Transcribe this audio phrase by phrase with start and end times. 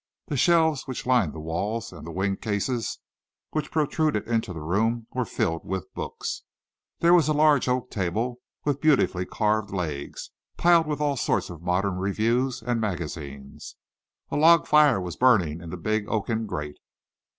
[0.29, 2.97] The shelves which lined the walls and the winged cases
[3.51, 6.41] which protruded into the room were filled with books.
[7.01, 11.61] There was a large oak table with beautifully carved legs, piled with all sorts of
[11.61, 13.75] modern reviews and magazines.
[14.31, 16.79] A log fire was burning in the big oaken grate.